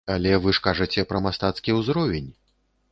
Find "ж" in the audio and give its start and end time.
0.59-0.63